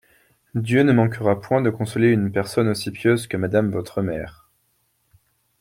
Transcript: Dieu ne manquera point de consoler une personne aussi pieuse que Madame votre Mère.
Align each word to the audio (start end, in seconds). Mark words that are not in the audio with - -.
Dieu 0.55 0.81
ne 0.81 0.93
manquera 0.93 1.39
point 1.39 1.61
de 1.61 1.69
consoler 1.69 2.07
une 2.07 2.31
personne 2.31 2.69
aussi 2.69 2.89
pieuse 2.89 3.27
que 3.27 3.37
Madame 3.37 3.69
votre 3.71 4.01
Mère. 4.01 4.49